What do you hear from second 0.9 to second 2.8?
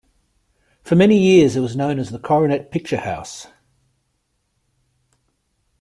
many years it was known as the Coronet